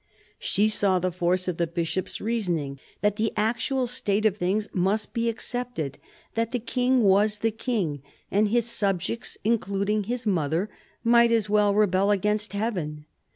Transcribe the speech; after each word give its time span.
She 0.39 0.67
saw 0.67 0.97
the 0.97 1.11
force 1.11 1.47
of 1.47 1.57
the 1.57 1.67
Bishop's 1.67 2.19
reasoning— 2.19 2.79
that 3.01 3.17
the 3.17 3.31
actual 3.37 3.85
state 3.85 4.25
of 4.25 4.35
things 4.35 4.67
must 4.73 5.13
be 5.13 5.29
accepted— 5.29 5.99
that 6.33 6.51
the 6.51 6.57
King 6.59 7.03
was 7.03 7.37
the 7.37 7.51
King, 7.51 8.01
and 8.31 8.47
his 8.47 8.65
subjects, 8.65 9.37
including 9.43 10.05
his 10.05 10.25
mother, 10.25 10.71
might 11.03 11.29
as 11.31 11.51
well 11.51 11.75
rebel 11.75 12.09
against 12.09 12.53
Heaven. 12.53 13.05